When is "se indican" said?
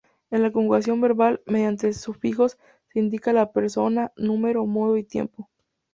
2.91-3.35